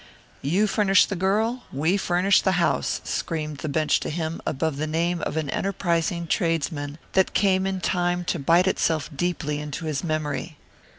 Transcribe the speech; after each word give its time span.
"You 0.41 0.65
furnish 0.65 1.05
the 1.05 1.15
Girl, 1.15 1.65
We 1.71 1.95
furnish 1.95 2.41
the 2.41 2.53
House," 2.53 3.01
screamed 3.03 3.59
the 3.59 3.69
bench 3.69 3.99
to 3.99 4.09
him 4.09 4.41
above 4.47 4.77
the 4.77 4.87
name 4.87 5.21
of 5.21 5.37
an 5.37 5.47
enterprising 5.51 6.25
tradesman 6.25 6.97
that 7.13 7.35
came 7.35 7.67
in 7.67 7.81
time 7.81 8.25
to 8.25 8.39
bite 8.39 8.65
itself 8.65 9.11
deeply 9.15 9.59
into 9.59 9.85
his 9.85 10.03
memory. 10.03 10.57